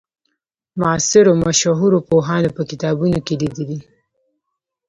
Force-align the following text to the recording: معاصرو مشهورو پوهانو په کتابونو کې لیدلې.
معاصرو 0.79 1.33
مشهورو 1.45 1.99
پوهانو 2.09 2.49
په 2.57 2.61
کتابونو 2.69 3.19
کې 3.25 3.33
لیدلې. 3.41 3.79